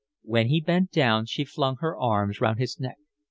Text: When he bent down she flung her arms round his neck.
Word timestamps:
When 0.23 0.47
he 0.47 0.61
bent 0.61 0.89
down 0.89 1.27
she 1.27 1.45
flung 1.45 1.75
her 1.81 1.95
arms 1.95 2.41
round 2.41 2.57
his 2.57 2.79
neck. 2.79 2.97